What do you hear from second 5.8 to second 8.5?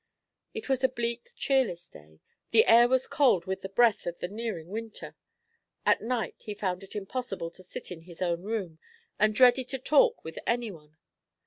At night he found it impossible to sit in his own